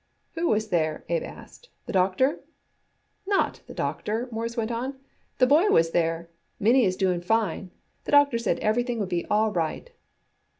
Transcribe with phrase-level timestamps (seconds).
[0.33, 1.69] "Who was there?" Abe asked.
[1.85, 2.39] "The doctor?"
[3.27, 4.95] "Not the doctor," Morris went on.
[5.37, 6.31] "The boy was there.
[6.59, 7.69] Minnie is doing fine.
[8.05, 9.91] The doctor said everything would be all right."